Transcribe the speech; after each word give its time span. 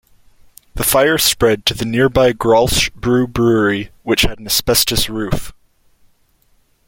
The 0.73 0.83
fire 0.83 1.19
spread 1.19 1.63
to 1.67 1.75
the 1.75 1.85
nearby 1.85 2.33
Grolsch 2.33 2.89
Beer 2.99 3.27
brewery 3.27 3.91
which 4.01 4.23
had 4.23 4.39
an 4.39 4.47
asbestos 4.47 5.09
roof. 5.09 5.53